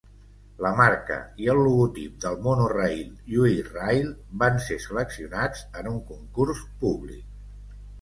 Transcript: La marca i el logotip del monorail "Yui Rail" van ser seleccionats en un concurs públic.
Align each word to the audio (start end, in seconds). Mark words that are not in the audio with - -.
La 0.65 0.69
marca 0.77 1.17
i 1.43 1.49
el 1.53 1.61
logotip 1.67 2.15
del 2.23 2.39
monorail 2.47 3.05
"Yui 3.35 3.61
Rail" 3.69 4.11
van 4.47 4.61
ser 4.71 4.81
seleccionats 4.89 5.65
en 5.85 5.95
un 5.97 6.05
concurs 6.13 6.69
públic. 6.85 7.35